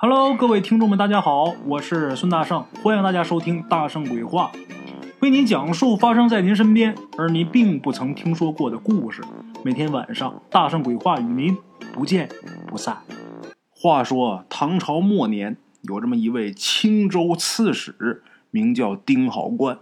[0.00, 4.52] Hello，各位听众们，大家好，我是孙大圣，欢迎大家收听《大圣鬼话》，
[5.18, 9.20] 为您讲述发生在您身边而您并不曾听说过的故事。
[9.64, 11.58] 每天晚上，《大圣鬼话》与您
[11.92, 12.28] 不见
[12.68, 12.98] 不散。
[13.70, 18.22] 话说唐朝末年，有这么一位青州刺史，
[18.52, 19.80] 名叫丁好贯。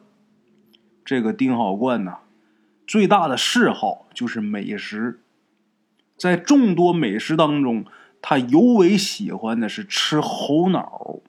[1.05, 2.14] 这个丁好贯呢，
[2.87, 5.21] 最大的嗜好就是美食，
[6.17, 7.85] 在众多美食当中。
[8.29, 11.20] 他尤为喜欢的是吃猴脑。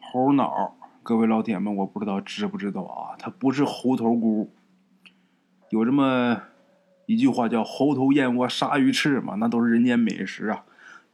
[0.00, 3.14] 猴脑，各位老铁们，我不知道知不知道啊？
[3.20, 4.52] 它不是猴头菇。
[5.70, 6.42] 有这么
[7.06, 10.64] 一句话叫“猴头燕窝鲨鱼翅”嘛，那都是人间美食啊。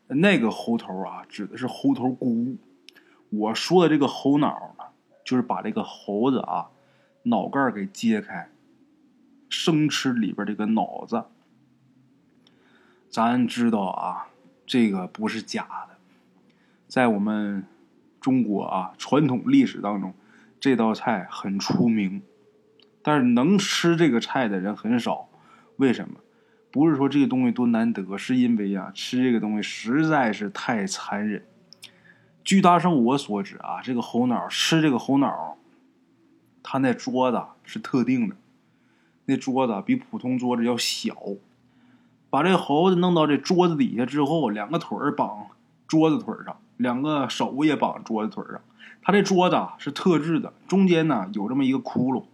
[0.06, 2.56] 那个猴头啊，指的是猴头菇。
[3.28, 4.84] 我说的这个猴脑呢，
[5.22, 6.70] 就是把这个猴子啊
[7.24, 8.48] 脑盖给揭开，
[9.50, 11.24] 生吃里边这个脑子。
[13.14, 14.26] 咱知道啊，
[14.66, 15.96] 这个不是假的，
[16.88, 17.64] 在我们
[18.20, 20.12] 中国啊传统历史当中，
[20.58, 22.20] 这道菜很出名，
[23.02, 25.28] 但是能吃这个菜的人很少。
[25.76, 26.16] 为什么？
[26.72, 31.46] 不是说这个东西多难得，是因为啊，吃这个东西实在是太残忍。
[32.42, 35.56] 据大圣我所知啊，这个猴脑吃这个猴脑，
[36.64, 38.34] 他那桌子是特定的，
[39.26, 41.14] 那桌子比普通桌子要小。
[42.34, 45.46] 把这猴子弄到这桌子底下之后，两个腿儿绑
[45.86, 48.60] 桌子腿上，两个手也绑桌子腿上。
[49.04, 52.24] 他这桌子啊是特制的，中间呢有这么一个窟窿，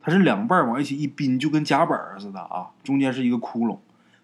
[0.00, 2.70] 它是两半往一起一拼，就跟夹板似的啊。
[2.84, 3.78] 中间是一个窟窿，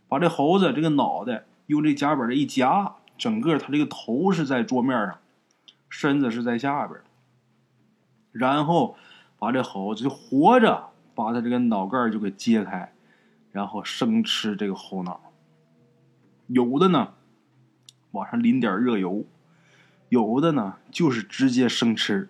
[0.06, 5.18] 把这猴子这个脑袋用这夹板这一夹，整个它这个头是在桌面上，
[5.88, 7.00] 身子是在下边。
[8.30, 8.94] 然后
[9.40, 12.92] 把这猴子就活着，把他这个脑盖就给揭开。
[13.52, 15.20] 然后生吃这个猴脑，
[16.46, 17.12] 有的呢
[18.10, 19.24] 往上淋点热油，
[20.08, 22.28] 有的呢就是直接生吃。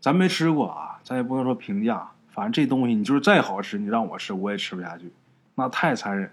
[0.00, 2.12] 咱没吃过啊，咱也不能说评价。
[2.28, 5.12] 反正这东西你就是再好吃，你让我吃我也吃不下去，
[5.56, 6.30] 那太残忍。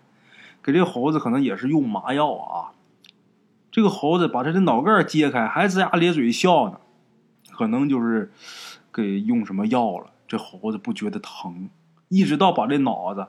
[0.64, 2.72] 给这猴子可能也是用麻药啊。
[3.72, 6.80] 这个猴子把它的脑盖揭开，还龇牙咧嘴笑呢，
[7.52, 8.32] 可能就是
[8.94, 11.70] 给用什么药了，这猴子不觉得疼。
[12.08, 13.28] 一直到把这脑子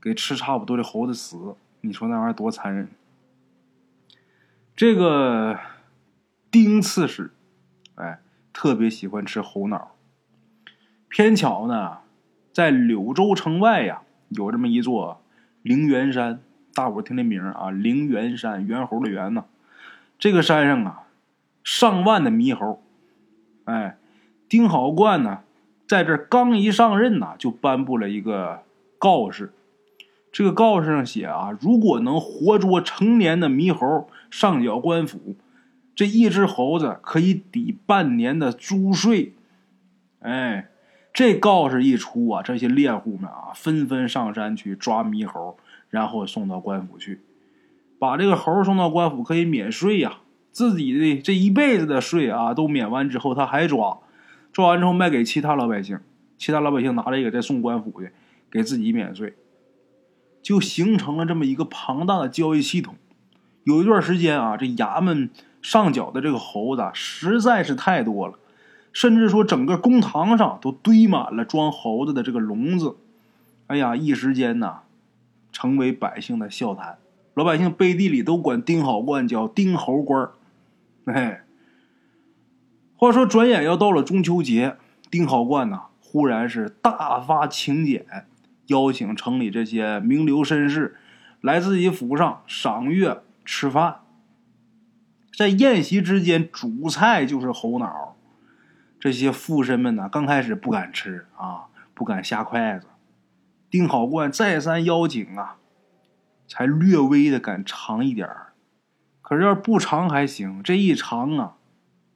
[0.00, 2.88] 给吃差不多，这猴子死，你说那玩意儿多残忍？
[4.74, 5.58] 这个
[6.50, 7.32] 丁刺史，
[7.94, 8.20] 哎，
[8.52, 9.92] 特别喜欢吃猴脑。
[11.08, 11.98] 偏巧呢，
[12.52, 15.22] 在柳州城外呀，有这么一座
[15.62, 16.40] 灵元山，
[16.74, 19.46] 大伙听这名啊，灵元山，猿猴的猿呢。
[20.18, 21.04] 这个山上啊，
[21.64, 22.82] 上万的猕猴，
[23.64, 23.96] 哎，
[24.48, 25.42] 丁好冠呢。
[25.86, 28.62] 在这刚一上任呐，就颁布了一个
[28.98, 29.52] 告示。
[30.32, 35.36] 这个告示上写啊，如果能活捉成年的猕猴上缴官府，
[35.94, 39.34] 这一只猴子可以抵半年的租税。
[40.20, 40.68] 哎，
[41.14, 45.56] 这告示一出啊，这些猎户们啊，纷纷上山去抓猕猴，
[45.88, 47.22] 然后送到官府去，
[47.98, 50.18] 把这个猴送到官府可以免税呀。
[50.50, 53.98] 自己的这一辈子的税啊，都免完之后，他还抓。
[54.56, 56.00] 抓完之后卖给其他老百姓，
[56.38, 58.10] 其他老百姓拿这个再送官府去，
[58.50, 59.34] 给自己免税，
[60.40, 62.94] 就形成了这么一个庞大的交易系统。
[63.64, 65.28] 有一段时间啊，这衙门
[65.60, 68.38] 上缴的这个猴子实在是太多了，
[68.94, 72.96] 甚至说整个公堂上都堆满了装猴子的这个笼子。
[73.66, 74.84] 哎呀，一时间呐，
[75.52, 76.96] 成为百姓的笑谈。
[77.34, 80.32] 老百姓背地里都管丁好官叫丁猴官儿，
[81.04, 81.42] 哎。
[82.98, 84.78] 话说，转眼要到了中秋节，
[85.10, 88.06] 丁好贯呐，忽然是大发请柬，
[88.68, 90.96] 邀请城里这些名流绅士
[91.42, 93.96] 来自己府上赏月吃饭。
[95.36, 98.16] 在宴席之间，主菜就是猴脑。
[98.98, 102.86] 这些富绅们呢，刚开始不敢吃啊，不敢下筷子。
[103.68, 105.56] 丁好贯再三邀请啊，
[106.48, 108.54] 才略微的敢尝一点儿。
[109.20, 111.52] 可是要是不尝还行，这一尝啊。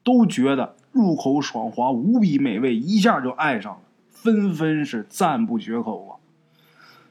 [0.03, 6.11] 都觉得入口爽滑，无比美味，一下就爱上了，纷纷是赞不绝口啊！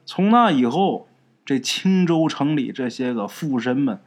[0.04, 1.08] 从那以后，
[1.44, 4.00] 这青州城里这些个富绅们，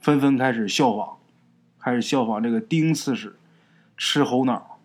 [0.00, 1.18] 纷纷开始效仿，
[1.78, 3.36] 开始效仿这个丁刺史
[3.96, 4.78] 吃猴脑。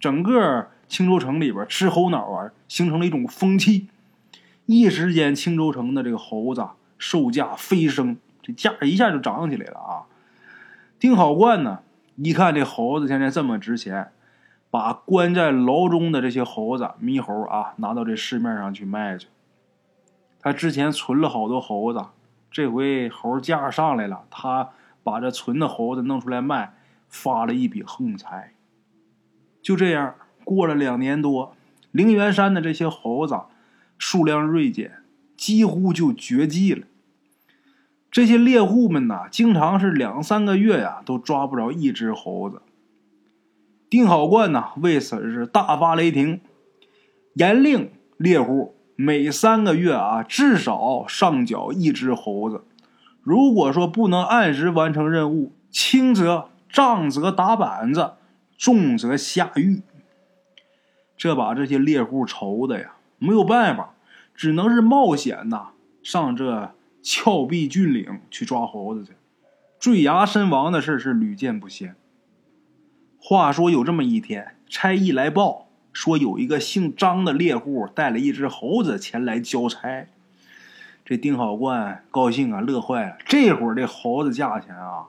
[0.00, 3.88] 整个青州城里边吃猴脑啊，形成了一种风气。
[4.66, 10.08] 一时间，青州城的这个猴子售价飞升，这价一下就涨起来了啊！
[10.98, 11.80] 丁好贯呢？
[12.16, 14.12] 一看这猴子现在这么值钱，
[14.70, 19.26] 把关在牢中的这些猴子、猕猴啊，拿到这市面上去卖去。
[20.40, 22.04] 他之前存了好多猴子，
[22.50, 24.70] 这回猴价上来了，他
[25.02, 26.74] 把这存的猴子弄出来卖，
[27.08, 28.52] 发了一笔横财。
[29.60, 30.14] 就这样
[30.44, 31.56] 过了两年多，
[31.90, 33.40] 灵元山的这些猴子
[33.98, 34.98] 数量锐减，
[35.36, 36.86] 几乎就绝迹了。
[38.14, 42.62] 这些猎户们呐，经常是两三个月呀都抓不着一只猴子。
[43.90, 46.40] 丁好冠呢，为此是大发雷霆，
[47.34, 52.62] 严令猎户每三个月啊至少上缴一只猴子。
[53.20, 58.12] 如果说不能按时完成任务，轻则杖责打板子，
[58.56, 59.82] 重则下狱。
[61.16, 63.94] 这把这些猎户愁的呀，没有办法，
[64.36, 65.70] 只能是冒险呐，
[66.04, 66.70] 上这。
[67.04, 69.12] 峭壁峻岭去抓猴子去，
[69.78, 71.94] 坠崖身亡的事是屡见不鲜。
[73.18, 80.08] 话说有这么一天，差役来报说有一个姓张的猎户带了一只猴子前来交差。
[81.04, 83.18] 这丁好冠高兴啊，乐坏了。
[83.26, 85.08] 这会儿这猴子价钱啊，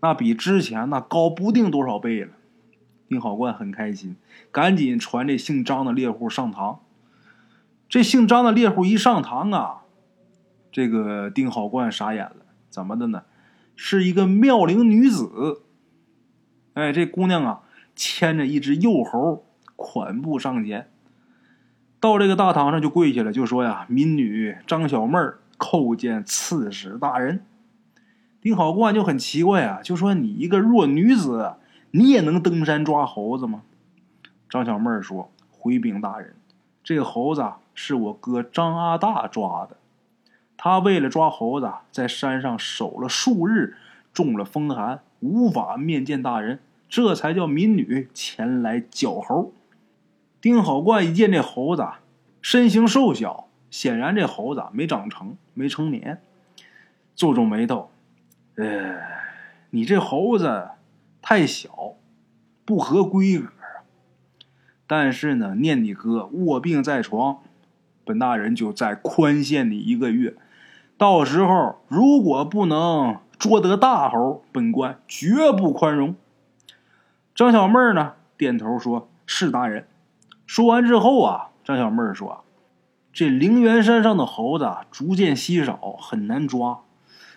[0.00, 2.30] 那比之前那高不定多少倍了。
[3.06, 4.16] 丁好冠很开心，
[4.50, 6.80] 赶紧传这姓张的猎户上堂。
[7.86, 9.82] 这姓张的猎户一上堂啊。
[10.74, 12.38] 这个丁好冠傻眼了，
[12.68, 13.22] 怎么的呢？
[13.76, 15.62] 是一个妙龄女子。
[16.72, 17.62] 哎，这姑娘啊，
[17.94, 19.44] 牵着一只幼猴，
[19.76, 20.90] 款步上前，
[22.00, 27.44] 到这个大堂上就跪下了，就说呀：“民女张小妹儿叩见刺史大人。”
[28.42, 31.54] 丁好冠就很奇怪啊，就说：“你一个弱女子，
[31.92, 33.62] 你也能登山抓猴子吗？”
[34.50, 36.34] 张小妹儿说：“回禀大人，
[36.82, 39.76] 这个猴子是我哥张阿大抓的。”
[40.56, 43.76] 他为了抓猴子，在山上守了数日，
[44.12, 49.52] 中了风寒，无法面见大人，这才叫民女前来缴猴。
[50.40, 51.86] 丁好冠一见这猴子，
[52.40, 56.22] 身形瘦小，显然这猴子没长成，没成年，
[57.14, 57.90] 皱皱眉头
[58.56, 59.00] ：“呃，
[59.70, 60.68] 你这猴子
[61.20, 61.94] 太小，
[62.64, 63.84] 不合规格啊。
[64.86, 67.40] 但是呢，念你哥卧病在床，
[68.04, 70.36] 本大人就再宽限你一个月。”
[70.96, 76.14] 到时候如果不能捉得大猴，本官绝不宽容。
[77.34, 79.88] 张小妹儿呢，点头说：“是大人。”
[80.46, 82.44] 说完之后啊，张小妹儿说
[83.12, 86.80] ：“这灵元山上的猴子逐渐稀少，很难抓。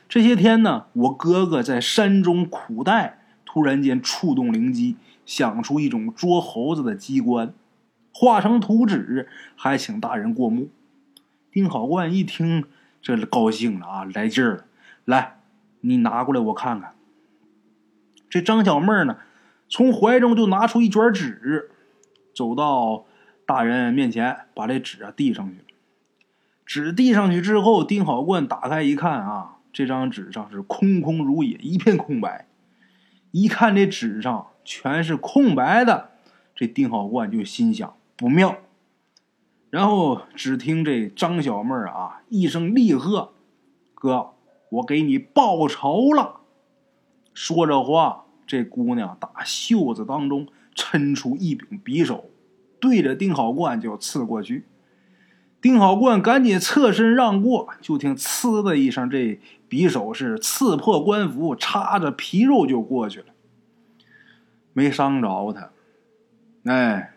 [0.07, 7.51] 这些天呢，我哥哥在山中苦待，突然间触动灵机，想出一种捉猴子的机关，
[8.13, 10.69] 画成图纸，还请大人过目。”
[11.51, 12.63] 丁好冠一听。
[13.15, 14.65] 这高兴了啊，来劲儿了！
[15.06, 15.39] 来，
[15.81, 16.95] 你拿过来我看看。
[18.30, 19.18] 这张小妹呢，
[19.69, 21.71] 从怀中就拿出一卷纸，
[22.36, 23.06] 走到
[23.45, 25.63] 大人面前，把这纸啊递上去。
[26.65, 32.48] 纸递上去之后，丁好冠打开一看啊，这张纸上是空空如也，一片空白。
[33.31, 36.09] 一看这纸上全是空白的，
[36.54, 38.57] 这丁好冠就心想不妙。
[39.69, 43.33] 然后只听这张小妹儿啊一声厉喝
[43.93, 44.31] ：“哥，
[44.69, 46.41] 我给你报仇了！”
[47.35, 52.29] 说着话，这姑娘打袖子当中抻出一柄匕首，
[52.79, 54.65] 对着丁好冠就刺过去。
[55.59, 59.39] 丁好冠赶紧侧身让过，就听“呲”的一声，这
[59.69, 63.25] 匕首是刺破官服，插着皮肉就过去了，
[64.71, 65.71] 没伤着他。
[66.63, 67.15] 哎。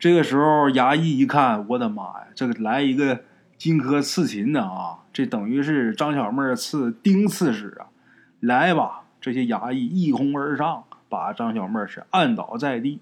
[0.00, 3.20] 这个时候，衙役一看，我的妈呀，这个来一个
[3.58, 5.00] 荆轲刺秦的啊！
[5.12, 7.92] 这等于是张小妹刺丁刺史啊！
[8.40, 13.00] 来吧，这些衙役一哄而上，把张小妹是按倒在地。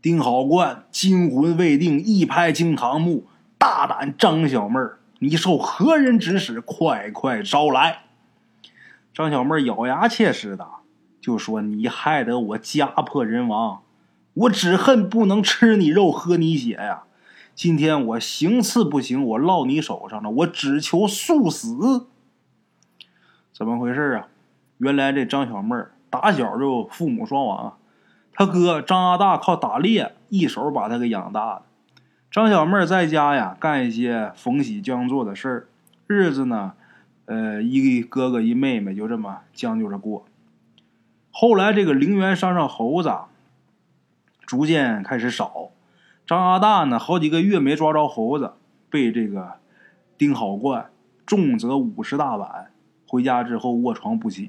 [0.00, 3.26] 丁好冠惊魂未定，一拍惊堂木
[3.58, 4.80] ：“大胆张小妹
[5.18, 6.62] 你受何人指使？
[6.62, 8.04] 快快招来！”
[9.12, 10.66] 张小妹咬牙切齿的
[11.20, 13.82] 就说：“你害得我家破人亡。”
[14.38, 17.02] 我只恨不能吃你肉喝你血呀！
[17.56, 22.06] 今天我行刺不行，我落你手上了，我只求速死。
[23.52, 24.28] 怎么回事啊？
[24.76, 27.78] 原来这张小妹儿打小就父母双亡，
[28.32, 31.62] 他哥张阿大靠打猎一手把他给养大的。
[32.30, 35.66] 张小妹儿在家呀，干一些逢喜将做的事儿，
[36.06, 36.74] 日子呢，
[37.24, 40.26] 呃，一哥哥一妹妹就这么将就着过。
[41.32, 43.12] 后来这个陵园山上猴子。
[44.48, 45.72] 逐渐开始少，
[46.26, 48.54] 张阿大呢，好几个月没抓着猴子，
[48.88, 49.56] 被这个
[50.16, 50.88] 丁好冠
[51.26, 52.70] 重则五十大板，
[53.06, 54.48] 回家之后卧床不起。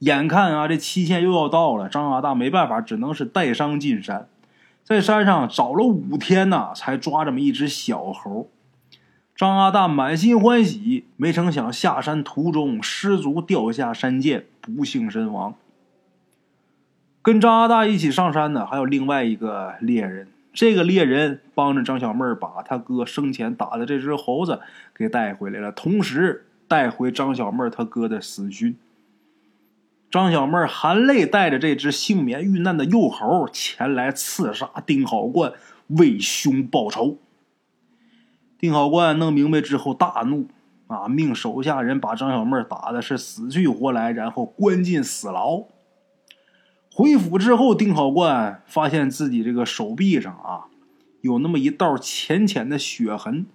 [0.00, 4.26] 眼看啊，这期限又要到了，张阿大没办法，只能是带伤进山，
[4.82, 8.50] 在山上找了五天呐，才抓这么一只小猴。
[9.36, 15.54] 张阿大满心欢喜，没成想下山途中失足掉下山涧，不幸身亡。
[17.24, 24.60] 跟张阿大一起上山的还有另外一个猎人，这个猎人帮着张小妹儿把他哥生前打的这只猴子
[24.94, 28.76] 给带回来了，同时带回张小妹儿他哥的死讯。
[30.10, 35.54] 张小妹儿含泪带着这只幸免遇难的幼猴前来刺杀丁好冠，
[35.86, 37.16] 为兄报仇。
[38.58, 40.48] 丁好冠弄明白之后大怒，
[40.88, 45.64] 啊，命手下人把张小妹打的是死去活来，然后关进死牢。
[46.96, 50.66] 回府之后，丁好冠发现自己这个手臂上啊，
[51.22, 53.46] 有那么一道浅浅的血痕，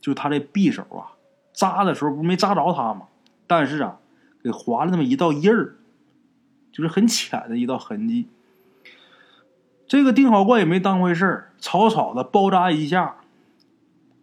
[0.00, 1.12] 就他这匕首啊，
[1.52, 3.08] 扎的时候不没扎着他吗？
[3.46, 3.98] 但是啊，
[4.42, 5.76] 给划了那么一道印儿，
[6.72, 8.28] 就是很浅的一道痕迹。
[9.86, 13.16] 这个丁好冠也没当回事儿，草草的包扎一下。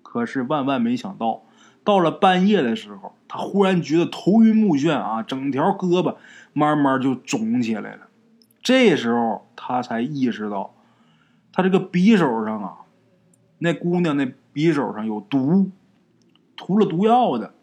[0.02, 1.44] 可是万万没想到，
[1.84, 6.16] 到了半夜的时候，他忽然觉得头晕目眩啊，整条胳膊
[6.54, 8.08] 慢慢就肿起来了。
[8.62, 10.76] 这时候他才意识到，
[11.52, 12.78] 他这个匕首上啊，
[13.58, 15.72] 那姑娘那匕首上有毒，
[16.56, 17.54] 涂了毒药的。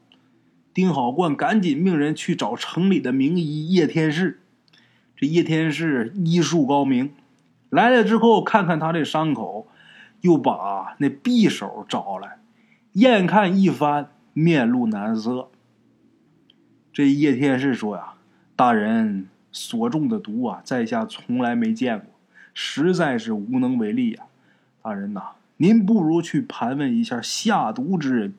[0.75, 4.41] 丁好冠赶紧命人去找城里的名医叶天士。
[5.17, 7.13] 这叶天士医术高明，
[7.69, 9.67] 来了之后看看他这伤口，
[10.21, 12.39] 又把那匕首找来。
[12.93, 15.49] 眼看一番，面露难色。
[16.93, 18.15] 这叶天士说：“呀，
[18.55, 22.07] 大人所中的毒啊，在下从来没见过，
[22.55, 24.25] 实在是无能为力呀。
[24.83, 25.23] 大人呐，
[25.59, 28.35] 您不如去盘问一下下毒之人。”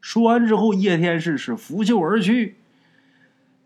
[0.00, 2.56] 说完之后，叶天士是拂袖而去。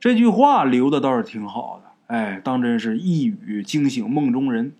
[0.00, 4.72] 这句话留的倒是挺好的，哎，当真是一语惊醒梦中人。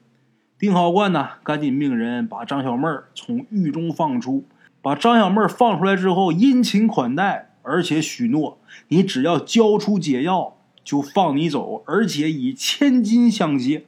[0.59, 4.45] 丁好冠呢，赶紧命人把张小妹儿从狱中放出。
[4.81, 13.87] 把张小妹儿放出来之后，殷勤款待，而且许诺：你只要交出解药，就放你走，而且以千金相接。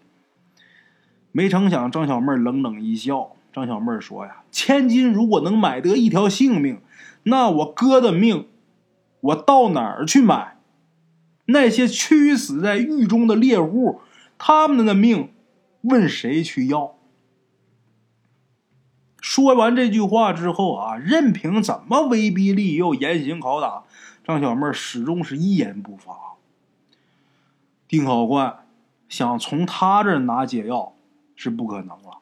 [1.32, 3.32] 没成想，张小妹冷冷一笑。
[3.52, 6.80] 张小妹说：“呀，千金如果能买得一条性命，
[7.22, 8.48] 那我哥的命，
[9.20, 10.58] 我到哪儿去买？
[11.46, 14.00] 那些屈死在狱中的猎户，
[14.38, 15.30] 他们的命，
[15.82, 16.96] 问谁去要？”
[19.20, 23.84] 说完这句话之后啊，任凭怎么威逼利诱、严刑拷打，
[24.24, 26.33] 张小妹始终是一言不发。
[27.94, 28.66] 丁好冠
[29.08, 30.94] 想从他这拿解药
[31.36, 32.18] 是不可能了，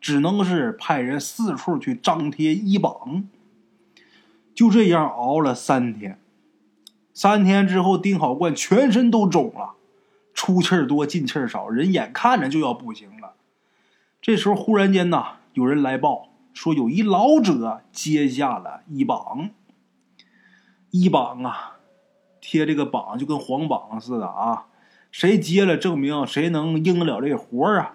[0.00, 3.24] 只能是派人四处去张贴医榜。
[4.54, 6.20] 就这样熬了三天，
[7.12, 9.74] 三天之后，丁好冠全身都肿了，
[10.32, 13.32] 出气多，进气少，人眼看着就要不行了。
[14.20, 15.38] 这时候，忽然间呐。
[15.54, 19.50] 有人来报说，有一老者接下了一榜。
[20.92, 21.78] 一榜啊，
[22.40, 24.66] 贴这个榜就跟黄榜似的啊，
[25.12, 27.94] 谁接了，证明谁能应得了这活啊。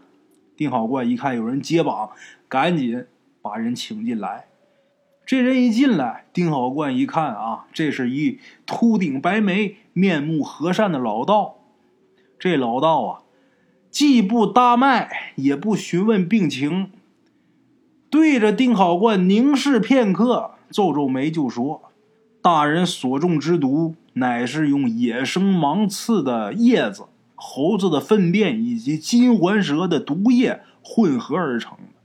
[0.56, 2.12] 丁好冠一看有人接榜，
[2.48, 3.06] 赶紧
[3.42, 4.46] 把人请进来。
[5.26, 11.58] 这人一进来，丁好冠一看啊，这是一秃顶白眉、面目和善的老道。
[12.40, 13.22] 这老道啊，
[13.90, 16.92] 既不搭脉，也不询问病情。
[18.10, 21.92] 对着丁好冠凝视片刻，皱皱眉就说
[22.42, 27.06] ：“大人所中之毒，乃是用野生芒刺的叶子、
[27.36, 32.00] 猴子的粪便以及金环蛇的毒液混合而成的。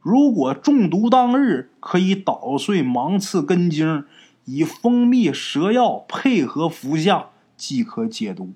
[0.00, 4.04] 如果中毒当日，可以捣碎芒刺根茎，
[4.44, 8.52] 以蜂蜜、蛇药配合服下，即可解毒。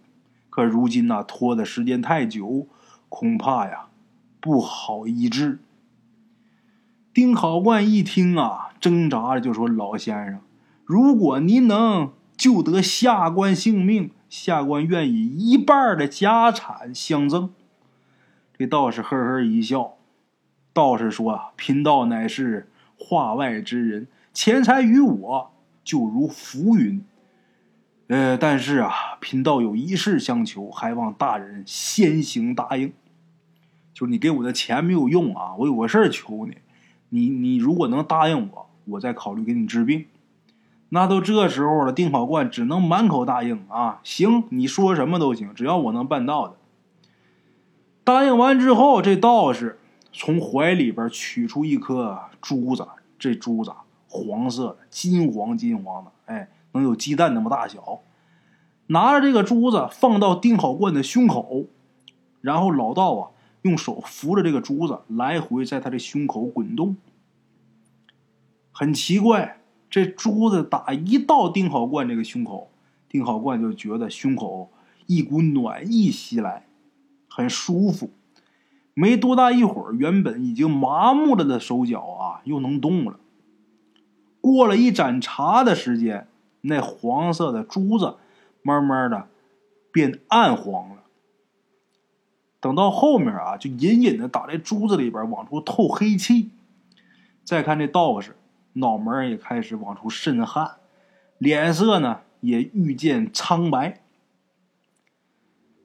[0.49, 2.67] 可如今呢，拖的时间太久，
[3.09, 3.87] 恐怕呀，
[4.41, 5.59] 不好医治。”
[7.13, 10.41] 丁考官一听啊，挣扎着就说：“老先生，
[10.85, 17.53] 如果您能就得下官性命，下官愿以一半的家产相赠。”
[18.57, 19.99] 这道士呵呵一笑，
[20.73, 25.51] 道士说：“啊，贫道乃是化外之人，钱财于我
[25.85, 27.05] 就如浮云。
[28.09, 32.95] 呃，但是啊，贫道有一事相求，还望大人先行答应。
[33.93, 36.57] 就是你给我的钱没有用啊，我有个事儿求你。”
[37.13, 40.07] 你你如果能答应我，我再考虑给你治病。
[40.91, 46.57] 那都这时候了，丁好冠只能满口答应啊，行，你说什么都行，只要我能办到的。
[48.05, 49.79] 答应完之后，这道士
[50.13, 52.87] 从怀里边取出一颗珠子，
[53.19, 53.73] 这珠子
[54.09, 58.01] 黄色的，金黄金黄的，哎，能有鸡蛋那么大小。
[58.89, 61.65] 拿着这个珠子放到丁好冠的胸口，
[62.41, 63.31] 然后老道啊。
[63.63, 66.97] 用手扶着这个珠子，来回在他的胸口滚动。
[68.73, 69.60] 很奇怪，
[69.91, 72.71] 这珠子打一到丁好冠这个胸口，
[73.09, 74.71] 丁好冠就觉得胸口
[75.07, 76.67] 一股暖意袭来，
[77.29, 78.11] 很舒服。
[78.95, 83.19] 没多大一会儿，原本已经麻木了的手脚啊，又能动了。
[84.41, 86.29] 过了一盏茶的时间，
[86.63, 88.17] 那黄色的珠子
[88.63, 89.29] 慢慢的
[89.93, 90.97] 变暗黄了。
[92.61, 96.51] 等到后面啊，就隐隐的打在珠子里边往出透黑气。
[97.43, 98.37] 再看这道士，
[98.75, 100.77] 脑门也开始往出渗汗，
[101.39, 104.01] 脸色呢也愈见苍白。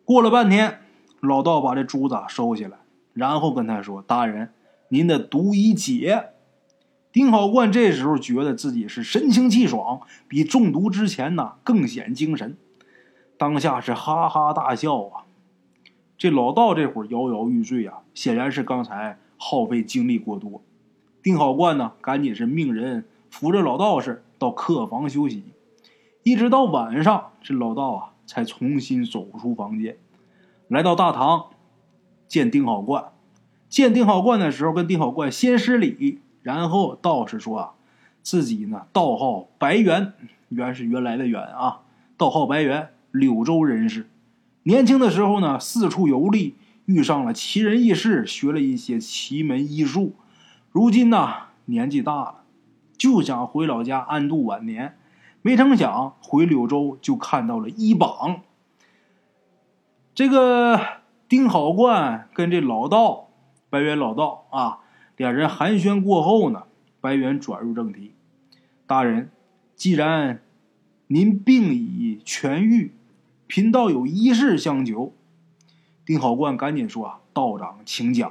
[0.04, 0.82] 过了半天，
[1.20, 2.78] 老道把这珠子收起来，
[3.14, 4.54] 然后跟他说：“大人，
[4.90, 6.30] 您的毒已解。”
[7.12, 12.58] 丁好冠这时候觉得自己是神清气爽，比中毒之前呢更显精神，
[13.38, 15.24] 当下是哈哈大笑啊。
[16.18, 20.62] 这老道这会儿摇摇欲坠啊，显然是刚才耗费精力过多。
[21.26, 25.44] 丁好冠呢，赶紧是命人扶着老道士到客房休息，
[26.22, 29.98] 一直到晚上，这老道啊才重新走出房间，
[30.68, 31.48] 来到大堂
[32.28, 33.06] 见丁好冠。
[33.68, 37.72] 见丁好冠的时候，跟丁好冠先施礼，然后道士说啊，
[38.22, 40.14] 自己呢道号白猿，
[40.50, 41.80] 原是原来的猿啊，
[42.18, 44.08] 道号白猿，柳州人士，
[44.62, 46.54] 年轻的时候呢四处游历，
[46.86, 50.14] 遇上了奇人异事，学了一些奇门异术。
[50.76, 51.34] 如今呢，
[51.68, 52.44] 年纪大了，
[52.98, 54.98] 就想回老家安度晚年。
[55.42, 58.42] 没成想回柳州就看到了一榜。
[60.14, 60.78] 这个
[61.30, 63.30] 丁好冠跟这老道
[63.70, 64.80] 白猿老道啊，
[65.16, 66.64] 两人寒暄过后呢，
[67.00, 68.12] 白猿转入正题
[68.86, 69.30] ：“大人，
[69.78, 70.42] 既然
[71.08, 72.92] 您病已痊愈，
[73.48, 75.14] 贫道有一事相求。”
[76.06, 78.30] 丁好冠赶紧说：“啊，道长请讲。”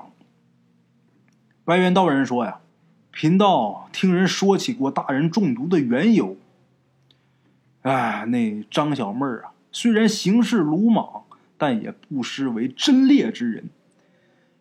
[1.65, 2.61] 白猿道人说：“呀，
[3.11, 6.37] 贫道听人说起过大人中毒的缘由。
[7.83, 11.25] 哎，那张小妹儿啊，虽然行事鲁莽，
[11.57, 13.71] 但也不失为贞烈之人。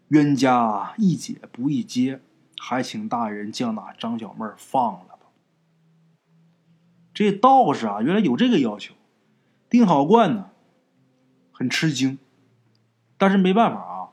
[0.09, 2.21] 冤家易解不易结，
[2.57, 5.27] 还请大人将那张小妹儿放了吧。”
[7.13, 8.93] 这道士啊，原来有这个要求。
[9.69, 10.51] 丁好冠呢，
[11.51, 12.17] 很吃惊，
[13.17, 14.09] 但是没办法啊，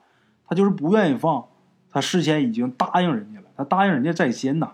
[0.46, 1.49] 他就是不愿意放。
[1.90, 4.72] 他事先已经答应人家了，他答应人家在先呐。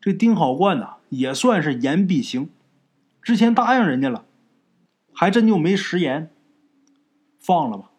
[0.00, 2.50] 这丁好冠呐，也算是言必行，
[3.22, 4.24] 之前答应人家了，
[5.12, 6.30] 还真就没食言。
[7.38, 7.90] 放了吧，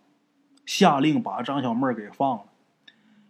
[0.65, 2.43] 下令把张小妹给放了。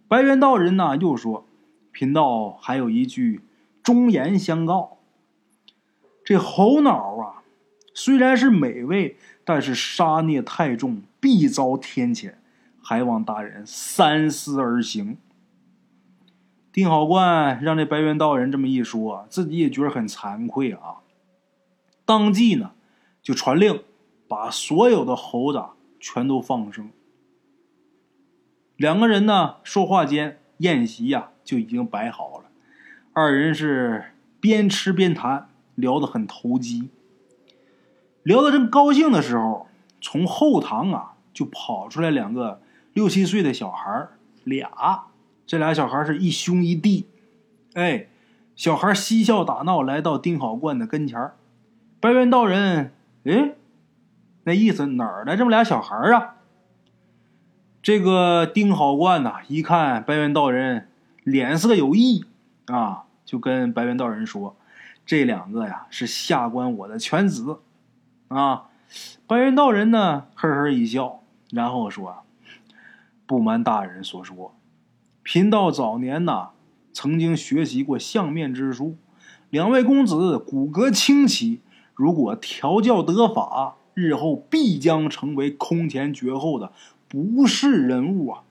[0.08, 1.48] 白猿道人呢又说
[1.94, 3.42] ：“贫道还有一句
[3.84, 4.98] 忠言相告。
[6.26, 7.44] 这猴脑啊，
[7.94, 12.34] 虽然是美味，但是杀孽太重，必遭天谴。”
[12.90, 15.20] 还望大人三思而行。
[16.72, 20.96] 丁好冠让这白猿道人这么一说，自己也觉得很惭愧啊。
[22.04, 22.72] 当即呢，
[23.22, 23.84] 就传令
[24.28, 25.64] 把所有的猴子
[26.00, 26.90] 全都放生。
[28.76, 32.46] 两个人呢，说话间宴席呀就已经摆好了。
[33.14, 36.90] 二人是边吃边谈，聊得很投机。
[38.24, 39.68] 聊得正高兴的时候，
[40.02, 42.64] 从后堂啊就跑出来两个。
[42.94, 44.08] 六七岁的小孩
[44.44, 45.06] 俩，
[45.46, 47.08] 这俩小孩是一兄一弟。
[47.74, 48.08] 哎，
[48.56, 51.32] 小孩嬉笑打闹，来到丁好冠的跟前
[52.00, 53.56] 白猿道人，哎，
[54.44, 56.36] 那意思哪儿来这么俩小孩啊？
[57.82, 60.90] 这个丁好冠呐，一看白猿道人
[61.24, 62.26] 脸色有异
[62.66, 64.58] 啊，就跟白猿道人说
[65.06, 67.60] ：“这两个呀，是下官我的犬子。”
[68.28, 68.70] 啊，
[69.28, 71.22] 白猿道人呢，呵呵一笑，
[71.52, 72.24] 然后说。
[73.30, 74.56] 不瞒大人所说，
[75.22, 76.50] 贫道早年呐
[76.92, 78.98] 曾经学习过相面之术。
[79.52, 81.62] 两位公子骨骼清奇，
[81.94, 86.72] 如果调教得法，日后必将成为空前绝后的
[87.08, 88.42] 不世人物啊！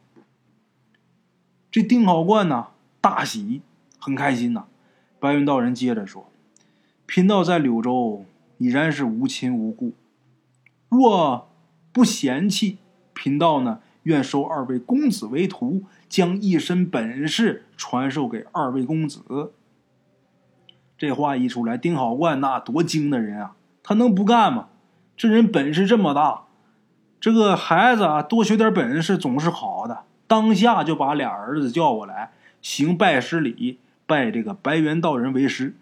[1.73, 2.69] 这丁好冠呐
[3.01, 3.63] 大喜，
[3.99, 4.67] 很开心呐。
[5.19, 6.31] 白云道人接着说
[7.05, 8.25] ：“贫道在柳州
[8.59, 9.95] 已然是无亲无故，
[10.89, 11.51] 若
[11.91, 12.79] 不嫌弃，
[13.13, 19.53] 贫道呢？”愿收二位公子为徒，将一身本事传授给二位公子。
[20.97, 24.69] 这话一出来，丁好冠那多精的人啊，他能不干吗？
[25.17, 26.45] 这人本事这么大，
[27.21, 30.05] 这个孩子啊，多学点本事总是好的。
[30.27, 35.75] 当下就把俩儿子叫过来，行拜师礼，拜这个白猿道人为师。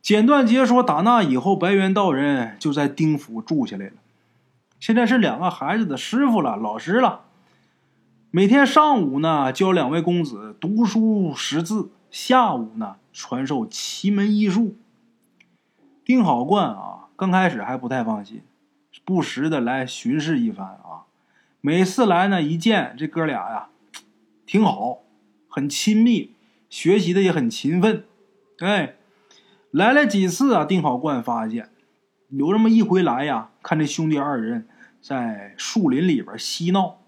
[0.00, 3.92] 简短截说，打那以后，白猿道人就在丁府住下来了。
[4.80, 7.24] 现在是两个孩子的师傅了，老师了。
[8.30, 14.76] 每天上午呢教两位公子读书识字，下午呢传授奇门异术。
[16.04, 18.42] 丁好冠啊，刚开始还不太放心，
[19.04, 21.10] 不时的来巡视一番啊。
[21.60, 23.68] 每次来呢，一见这哥俩呀，
[24.46, 24.98] 挺好，
[25.48, 26.34] 很亲密，
[26.70, 28.04] 学习的也很勤奋。
[28.60, 28.94] 哎，
[29.72, 31.70] 来了几次啊，丁好冠发现
[32.28, 34.68] 有这么一回来呀，看这兄弟二人
[35.00, 36.98] 在树林里边嬉闹，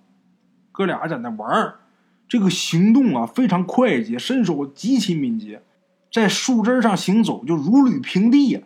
[0.72, 1.80] 哥俩在那玩儿，
[2.26, 5.62] 这个行动啊非常快捷，身手极其敏捷，
[6.10, 8.60] 在树枝上行走就如履平地呀。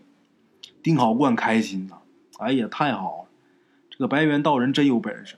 [0.83, 1.97] 丁好冠开心呐！
[2.39, 3.29] 哎呀，太好了！
[3.91, 5.37] 这个白猿道人真有本事。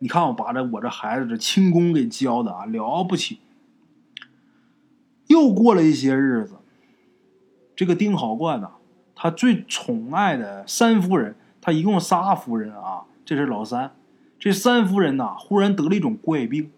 [0.00, 3.38] 你看我把这我这孩子这轻功给教的啊，了不起。
[5.28, 6.56] 又过了一些日子，
[7.76, 8.72] 这个丁好冠呐，
[9.22, 13.92] 他最宠爱的三夫人，他一共仨夫人啊，这是老三。
[14.38, 16.70] 这三夫人呐，忽然得了一种怪病。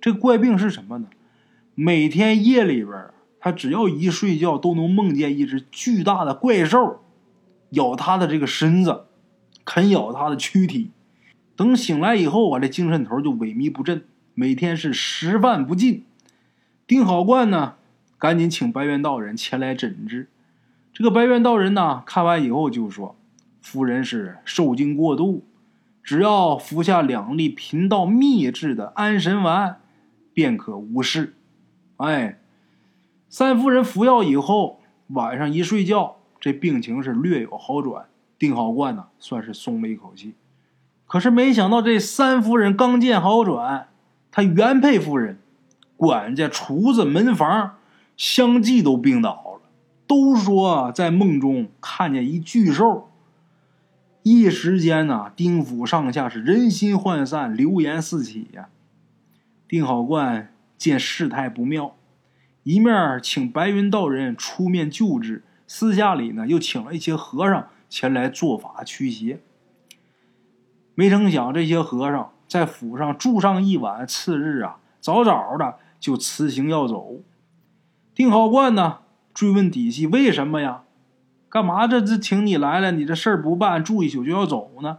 [0.00, 1.06] 这怪病是什么呢？
[1.76, 7.00] 每天夜里边，他只要一睡觉，都能梦见一只巨大的怪兽。
[7.70, 9.04] 咬他的这个身子，
[9.64, 10.90] 啃咬他的躯体。
[11.54, 14.02] 等醒来以后啊，这精神头就萎靡不振，
[14.34, 16.04] 每天是食饭不进。
[16.88, 17.76] 丁好冠呢，
[18.18, 20.28] 赶紧请白猿道人前来诊治。
[20.92, 23.16] 这个白猿道人呢，看完以后就说
[23.62, 25.44] ：“夫人是受惊过度，
[26.02, 29.80] 只要服下两粒贫道秘制的安神丸，
[30.34, 31.34] 便可无事。”
[31.96, 32.38] 哎，
[33.28, 36.16] 三夫人服药以后，晚上一睡觉。
[36.40, 40.34] 这病情是略有好转，丁好冠呢算是松了一口气。
[41.06, 43.88] 可是没想到，这三夫人刚见好转，
[44.30, 45.38] 她原配夫人、
[45.96, 47.76] 管家、厨子、门房
[48.16, 49.61] 相继都病倒了。
[50.12, 53.08] 都说在梦中看见一巨兽。
[54.22, 58.68] 一时间呢，丁府上下是人心涣散，流言四起呀。
[59.66, 61.96] 丁好冠见事态不妙，
[62.62, 65.44] 一面请白云道人出面救治。
[65.66, 69.40] 私下里呢，又请了一些和尚前来做法驱邪。
[70.94, 77.22] 没成想，这些和尚在府上住上一晚，次日啊，早早的就辞行要走。
[78.14, 78.98] 丁好冠呢，
[79.32, 80.82] 追问底细，为什么呀？
[81.48, 84.98] 干嘛这这请你来了，你这事儿不办，住一宿就要走呢？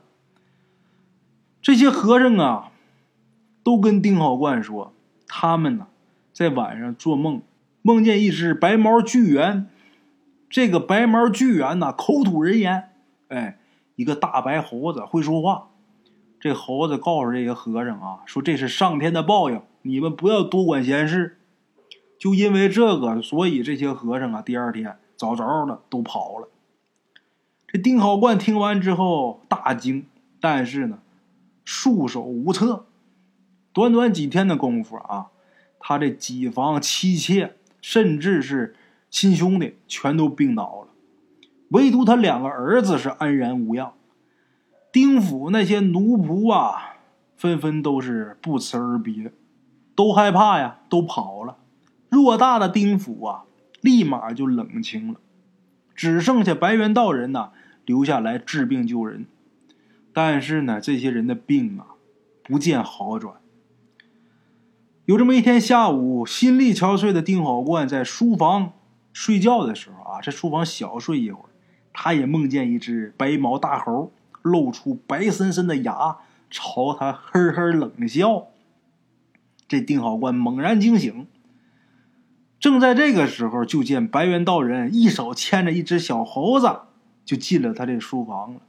[1.62, 2.72] 这些和尚啊，
[3.64, 4.94] 都跟丁好冠说，
[5.28, 5.88] 他们呢，
[6.32, 7.42] 在晚上做梦，
[7.82, 9.68] 梦见一只白毛巨猿。
[10.50, 12.90] 这个白毛巨猿呐，口吐人言，
[13.30, 13.58] 哎，
[13.96, 15.70] 一个大白猴子会说话。
[16.40, 21.40] 这猴子告诉这些和尚啊，说这是上天的报应，你们不要多管闲事。
[22.24, 26.48] 就因为这个，所以这些和尚啊，第二天早早的都跑了。
[27.68, 30.06] 这丁好冠听完之后大惊，
[30.40, 31.00] 但是呢，
[31.66, 32.86] 束手无策。
[33.74, 35.32] 短短几天的功夫啊，
[35.82, 38.78] 他这几房妻妾，甚至是。
[39.10, 40.88] 亲兄弟全都病倒了，
[41.70, 43.94] 唯独他两个儿子是安然无恙。
[44.92, 46.96] 丁府那些奴仆啊，
[47.38, 49.32] 纷纷都是不辞而别，
[49.94, 51.58] 都害怕呀，都跑了。
[52.14, 53.46] 偌大的丁府啊，
[53.82, 55.20] 立马就冷清了，
[55.96, 57.50] 只剩下白猿道人呐
[57.86, 59.26] 留下来治病救人。
[60.14, 61.98] 但是呢，这些人的病啊，
[62.44, 63.38] 不见好转。
[65.06, 68.74] 有这么一天下午，心力憔悴的丁好冠在书房。
[69.12, 71.50] 睡觉的时候啊，这书房小睡一会儿，
[71.92, 76.18] 他也梦见一只白毛大猴露出白森森的牙，
[76.50, 78.48] 朝他呵呵冷笑。
[79.68, 81.28] 这丁好官猛然惊醒，
[82.64, 86.74] 正在这个时候，就见白猿道人一手牵着一只小猴子，
[87.26, 88.62] 就进了他这书房了。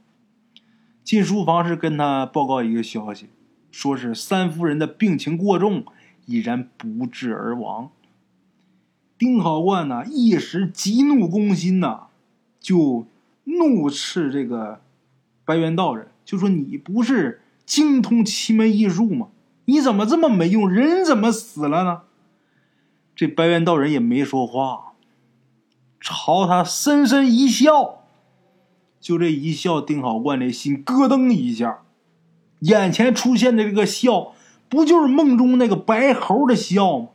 [1.01, 3.29] 进书房是跟他报告一个消息，
[3.71, 5.85] 说是三夫人的病情过重，
[6.25, 7.89] 已然不治而亡。
[9.17, 12.07] 丁好冠呢，一时急怒攻心呐，
[12.59, 13.07] 就
[13.45, 14.81] 怒斥这个
[15.45, 19.29] 白猿道人，就说：“你不是精通奇门异术吗？
[19.63, 20.69] 你怎么这么没用？
[20.69, 22.01] 人怎么死了呢？”
[23.15, 24.93] 这白猿道人也没说话，
[25.99, 28.01] 朝他深深一笑。
[28.99, 31.83] 就这一笑，丁好冠这心咯噔一下，
[32.59, 34.33] 眼前出现的这个笑，
[34.67, 37.09] 不就是梦中那个白猴的笑吗？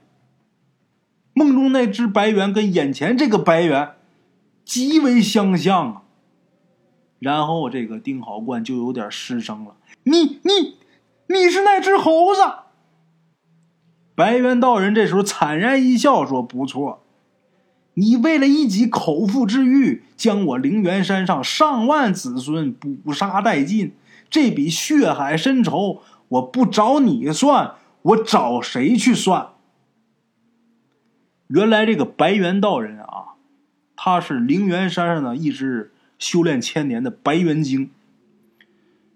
[1.32, 3.94] 梦中那只白猿跟眼前这个白猿
[4.64, 6.02] 极为相像啊！
[7.18, 10.78] 然后这个丁好冠就有点失声了：“你你
[11.26, 12.40] 你是那只猴子？”
[14.14, 17.02] 白猿道人这时候惨然一笑说：“不错，
[17.94, 23.94] 你为了一己口腹之欲，将我灵元山上上万子孙捕杀殆尽，
[24.28, 29.48] 这笔血海深仇，我不找你算，我找谁去算？”
[31.48, 33.34] 原来这个白猿道人啊，
[33.96, 37.90] 他是灵元山上的一只修炼千年的白猿精。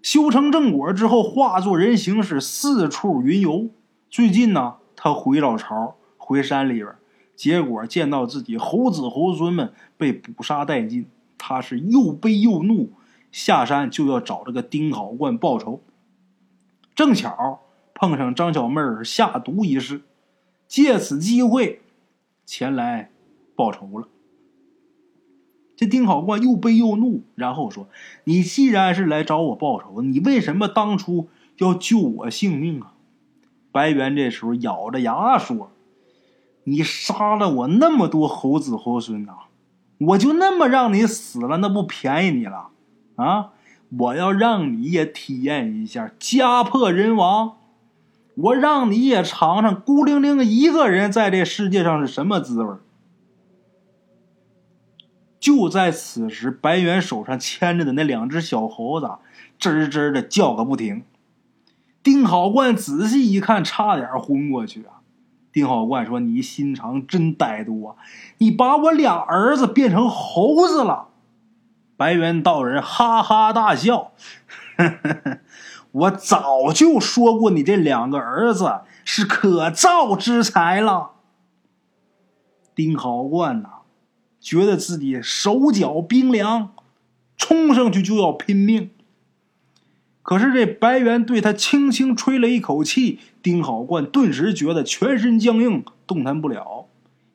[0.01, 3.69] 修成正果之后，化作人形是四处云游。
[4.09, 6.87] 最近呢，他回老巢，回山里边，
[7.35, 11.05] 结果见到自己猴子猴孙们被捕杀殆尽，
[11.37, 12.89] 他是又悲又怒，
[13.31, 15.83] 下山就要找这个丁好冠报仇。
[16.95, 17.59] 正巧
[17.93, 20.01] 碰上张小妹儿下毒一事，
[20.67, 21.83] 借此机会。
[22.43, 23.11] 前来
[23.55, 24.07] 报仇了。
[25.75, 27.87] 这丁好冠又悲又怒，然后说
[28.25, 32.93] ：“你既然是来找我报仇，你为什么当初要救我性命啊？”
[33.75, 35.69] 白猿这时候咬着牙说
[36.63, 39.33] ：“你杀了我那么多猴子猴孙呐，
[39.97, 42.69] 我就那么让你死了，那不便宜你了
[43.17, 43.49] 啊？
[43.99, 47.57] 我要让你也体验一下家破人亡。”
[48.37, 52.75] 我让你也尝尝孤零零一个人在这世界上是什么滋味
[55.37, 59.09] 就在此时，白猿手上牵着的那两只小猴子
[59.59, 61.03] 吱吱的叫个不停。
[62.05, 65.01] 丁好冠仔细一看，差点昏过去啊！
[65.51, 67.95] 丁好冠说：“你心肠真歹毒啊！
[68.37, 71.07] 你把我俩儿子变成猴子了！”
[71.97, 74.11] 白猿道人哈哈大笑。
[74.77, 75.39] 呵呵
[75.93, 81.13] 我早就说过，你这两个儿子是可造之材了。
[82.75, 83.69] 丁好冠呐，
[84.39, 86.69] 觉得自己手脚冰凉，
[87.35, 88.91] 冲上去就要拼命。
[90.25, 96.87] 可是这白猿对他轻轻吹了一口气，丁好冠顿时觉得全身僵硬，动弹不了，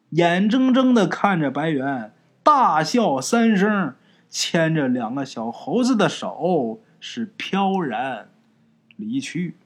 [0.08, 3.94] 眼睁睁的看着白猿大笑三声，
[4.28, 8.28] 牵着两个小猴子的手是飘然。
[8.96, 9.56] 离去，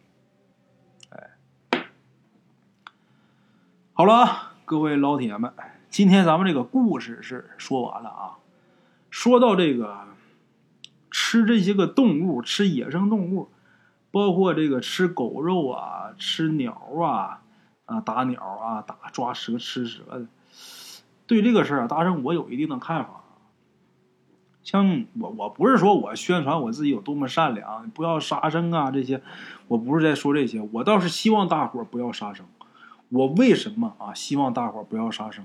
[1.09, 1.31] 哎，
[3.95, 5.51] 好了，各位老铁们，
[5.89, 8.37] 今天咱们这个故事是说完了啊。
[9.09, 9.97] 说到这个
[11.35, 13.49] 吃这些个动物，吃野生动物，
[14.13, 17.43] 包括这个吃狗肉啊，吃鸟啊，
[17.87, 20.29] 啊打鸟啊，打抓蛇吃蛇，
[21.27, 23.25] 对这个事儿啊，大圣我有一定的看法。
[24.63, 29.21] 像我，我不是说我宣传我自己有多么善良，不要杀生啊这些，
[29.67, 32.47] 我不是在说这些，我倒是希望大伙不要杀生。
[33.09, 34.15] 我为什么啊？
[34.15, 35.45] 希望大伙不要杀生？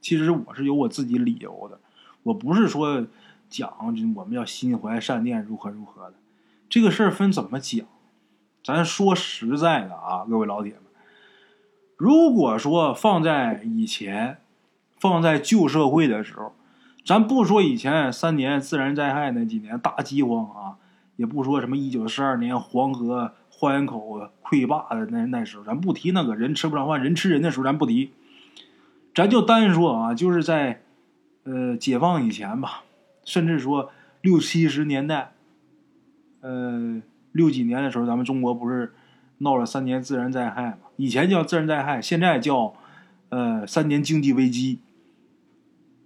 [0.00, 1.78] 其实我是有我自己理由的，
[2.24, 3.06] 我不是说
[3.48, 3.72] 讲
[4.14, 6.14] 我们要心怀善念如何如何的，
[6.68, 7.86] 这个事儿分怎么讲。
[8.62, 10.82] 咱说实在的啊，各位老铁们，
[11.96, 14.38] 如果说放在以前，
[14.98, 16.54] 放在旧社会的时候。
[17.04, 20.76] 咱不说以前三年自然灾害那几年大饥荒啊，
[21.16, 28.12] 也不说什么一九四二年黄河花园口溃坝的那那时候，咱不提那个人吃不上饭，人吃人的时候，咱不提。
[29.14, 30.82] 咱就单说啊，就是在
[31.44, 32.82] 呃解放以前吧，
[33.28, 35.32] 甚至说六七十年代，
[36.40, 38.94] 呃六几年的时候，咱们中国不是
[39.38, 40.78] 闹了三年自然灾害嘛？
[40.96, 42.74] 以前叫自然灾害，现在叫
[43.28, 44.78] 呃三年经济危机。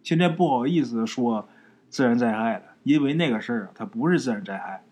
[0.03, 1.49] 现在不好意思说
[1.89, 4.83] 自然灾害了，因为那个事儿啊，它不是自然灾害。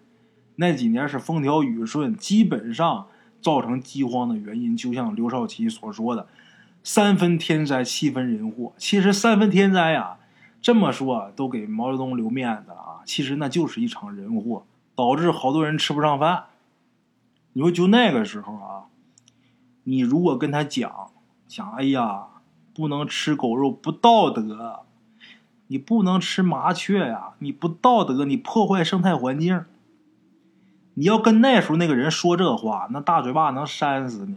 [0.54, 3.08] 那几年是风调雨顺，基本上
[3.40, 6.28] 造成饥荒的原因，就像刘少奇所说的
[6.84, 8.72] “三分天灾，七分人祸”。
[8.78, 10.19] 其实三分天灾啊，
[10.60, 13.00] 这么说都给毛泽东留面子了啊。
[13.04, 16.44] 其实那就是一场人祸，导致好多人吃不上饭。
[17.52, 18.84] 你说就那个时候啊，
[19.84, 21.10] 你如果跟他讲
[21.48, 22.26] 讲，哎呀，
[22.74, 24.80] 不能吃狗肉，不道德。
[25.72, 27.34] 你不能吃麻雀呀！
[27.38, 29.64] 你不道德，你破坏生态环境。
[30.94, 34.36] 你要跟那时候那个人说这话，那大嘴巴能扇死你。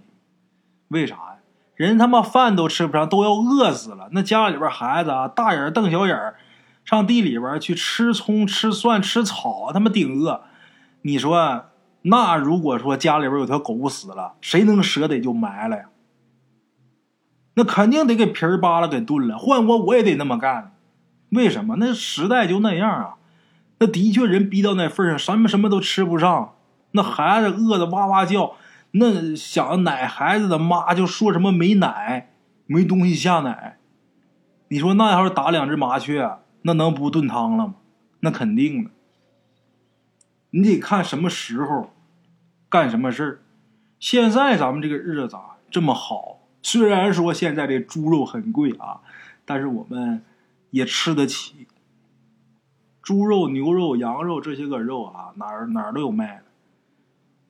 [0.90, 1.33] 为啥？
[1.76, 4.10] 人他妈饭都吃不上，都要饿死了。
[4.12, 6.34] 那家里边孩子啊，大眼瞪小眼
[6.86, 10.42] 上地里边去吃葱、吃蒜、吃草，他妈顶饿。
[11.02, 11.66] 你说，
[12.04, 15.84] 那如果说家里边有条狗死了，谁能舍得就埋了呀？
[17.56, 19.38] 那肯定得给皮儿扒了给炖了。
[19.38, 20.74] 换我，我也得那么干。
[21.30, 21.78] 为什么？
[21.80, 23.16] 那时代就那样啊！
[23.80, 26.54] 那的确，人逼到那份上，什么什么都吃不上。
[26.92, 28.54] 那孩子饿得哇哇叫，
[28.94, 32.34] 那想奶孩子的妈就说什么没奶，
[32.66, 33.78] 没东西下奶。
[34.70, 37.76] 你说那要是打两只麻雀，那能不炖汤了吗？
[38.22, 38.90] 那肯定的。
[40.52, 41.94] 你得看什么时候
[42.70, 43.42] 干什么事儿。
[44.00, 49.02] 现在咱们这个日子啊这么好，虽然说现在这猪肉很贵啊，
[49.46, 50.24] 但是我们。
[50.74, 51.68] 也吃得起，
[53.04, 56.46] 猪肉、牛肉、羊肉这些个肉啊，哪儿哪儿都有卖的。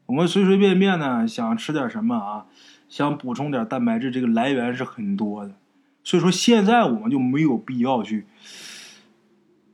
[0.05, 2.45] 我们随随便便呢，想吃点什么啊，
[2.89, 5.53] 想补充点蛋白质，这个来源是很多的。
[6.03, 8.27] 所以说现在我们就没有必要去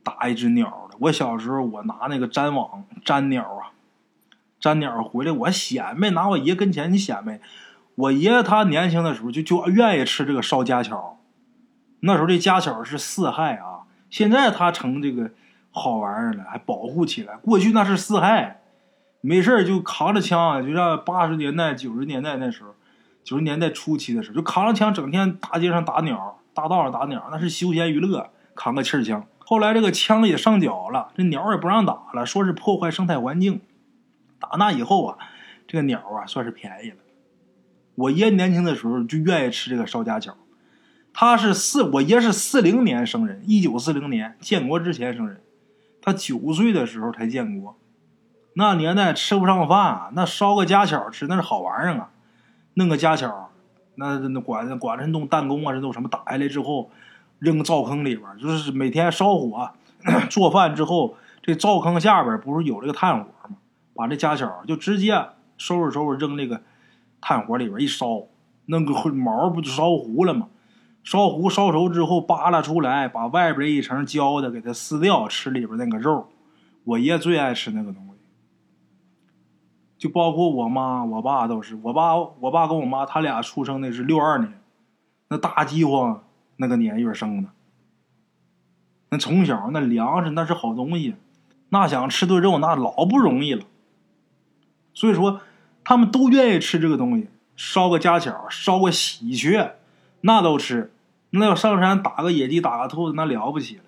[0.02, 0.96] 打一只鸟了。
[1.00, 3.72] 我小时候我拿那个粘网粘鸟啊，
[4.60, 7.40] 粘鸟回来我显摆，拿我爷跟前你显摆。
[7.96, 11.18] 我爷爷他年轻的时候就就愿意吃这个烧家巧，
[12.00, 15.32] 那时候这家巧是四害啊，现在他成这个
[15.70, 17.36] 好玩意儿了，还保护起来。
[17.36, 18.62] 过去那是四害，
[19.20, 22.74] 没事就扛着枪，就像八十年代、九十年代那时候，
[23.22, 29.26] 九十年代初期的时候，就扛着枪，整天大街上打鸟，大道上打鸟，那是休闲娱乐，扛个气儿枪。
[29.38, 33.60] 后来这个枪也上缴了，这鸟也不让打了，说是破坏生态环境。
[34.38, 35.18] 打那以后啊，
[35.66, 36.96] 这个鸟啊算是便宜了。
[37.96, 40.34] 我爷年轻的时候就愿意吃这个烧家巧，
[41.12, 45.42] 他是四，我爷是四零年生人，一九四零年建国之前生人，
[46.00, 47.76] 他九岁的时候才建国，
[48.54, 52.10] 那年代吃不上饭，那烧个家巧吃那是好玩意儿啊，
[52.74, 53.50] 弄个家巧，
[53.94, 56.90] 那那管管着弄弹弓啊，这都什么打下来之后
[57.38, 59.70] 扔灶坑里边，就是每天烧火
[60.30, 63.56] 做饭之后，这灶坑下边不是有这个炭火吗？
[63.94, 66.60] 把这家巧就直接收拾收拾扔那个。
[67.22, 68.22] 炭火里边一烧，
[68.64, 70.48] 那个毛不就烧糊了吗？
[71.04, 76.30] 烧糊烧熟之后扒拉出来，把外边一层焦的给它撕掉，吃里边那个肉。
[76.84, 78.09] 我爷最爱吃那个东西，
[80.00, 81.76] 就包括我妈、我爸都是。
[81.76, 84.60] 我爸、我爸跟我妈他俩出生的是六二年，
[85.28, 86.24] 那大饥荒
[86.56, 87.50] 那个年月生的。
[89.10, 91.14] 那从小那粮食那是好东西，
[91.68, 93.64] 那想吃顿肉那老不容易了。
[94.92, 95.40] 所以说。
[95.82, 99.76] 他们都愿意吃这个东西，烧个家巧，烧个喜鹊，
[100.20, 100.92] 那都吃。
[101.30, 103.84] 那要上山打个野鸡，打个兔子，那了不起了。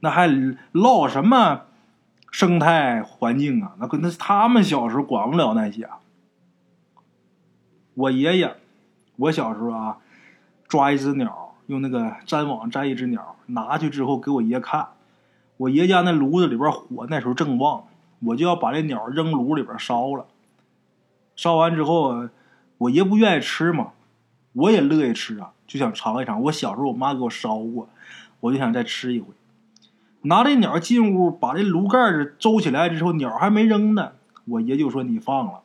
[0.00, 0.26] 那还
[0.72, 1.64] 唠什么
[2.30, 3.74] 生态环境啊？
[3.78, 5.88] 那跟那他们小时候管不了那些。
[7.94, 8.54] 我爷爷，
[9.16, 9.98] 我小时候啊，
[10.68, 14.88] 抓一只鸟，用那个粘网粘一只鸟，拿去之后给我爷看。
[15.56, 17.84] 我爷家那炉子里边火那时候正旺，
[18.20, 20.26] 我就要把这鸟扔炉里边烧了。
[21.34, 22.28] 烧完之后，
[22.76, 23.92] 我爷不愿意吃嘛，
[24.52, 26.42] 我也乐意吃啊，就想尝一尝。
[26.42, 27.88] 我小时候我妈给我烧过，
[28.40, 29.28] 我就想再吃一回。
[30.22, 34.12] 拿这鸟进屋，把这炉盖子周起来之后，鸟还没扔呢，
[34.44, 35.60] 我爷就说：“你放了。”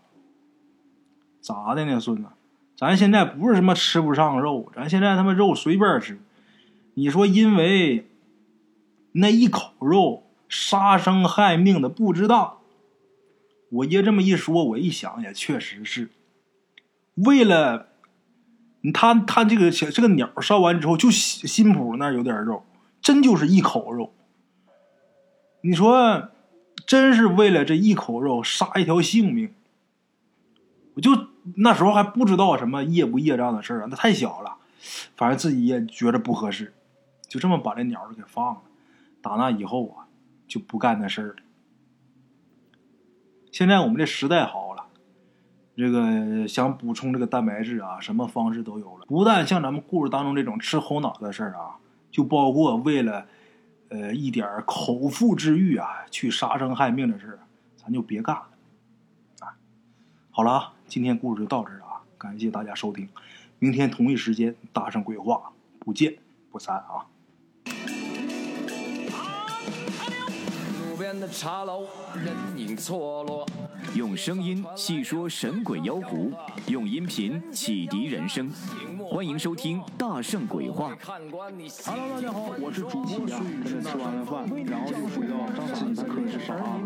[1.42, 2.26] 咋的呢，孙子？
[2.76, 6.20] 咱现在不是什么吃不上肉，咱现在他妈肉随便吃。
[6.94, 8.10] 你说因为
[9.14, 12.62] 那一口肉杀生害命的不知道。
[13.70, 16.10] 我爷这么一说，我一想也确实是，
[17.16, 17.88] 为了
[18.94, 22.66] 他他这个这个鸟烧完之后，就心脯那有点肉，
[23.02, 24.14] 真就是一口肉。
[25.62, 26.30] 你说，
[26.86, 29.54] 真是为了这一口肉杀一条性命？
[30.96, 31.12] 我就
[31.56, 34.58] 那时候还不知道什么业不业障的事儿啊，那太小了，
[35.16, 36.74] 反正自己也觉得不合适，
[37.28, 38.62] 就这么把这鸟给放了。
[39.22, 40.10] 打那以后啊，
[40.48, 41.36] 就不干那事儿了。
[43.52, 44.86] 现在我们这时代好了，
[45.78, 49.06] 这个想补充这个蛋白质啊，什么方式都有了。
[49.08, 51.78] 不但像咱们故事当中这种吃猴脑的事儿啊，
[52.12, 53.28] 就包括为了
[53.92, 57.40] 呃一点口腹之欲啊，去杀生害命的事儿，
[57.76, 58.48] 咱就别干了
[59.42, 59.54] 啊。
[60.32, 63.10] 好了啊，今天故事就到这儿啊，感谢大家收听，
[63.60, 66.18] 明天同一时间大圣鬼话不见
[66.50, 67.11] 不散啊。
[71.20, 73.46] 的茶楼，人影错落。
[73.96, 76.32] 用声音细说神鬼妖狐，
[76.68, 78.50] 用音频启迪人生。
[79.10, 80.94] 欢迎收听《大圣鬼话》。
[81.86, 83.82] Hello，大家好，我是主播孙宇。
[83.82, 85.36] 吃完了饭，然后就回到
[85.74, 86.80] 自己的课室上啊。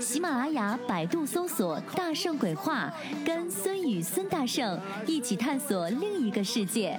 [0.00, 2.92] 喜马拉雅、百度搜索“大圣鬼话”，
[3.24, 6.98] 跟孙宇、孙大圣一起探索另一个世界。